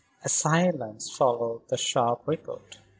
[0.25, 2.79] A silence followed the sharp report.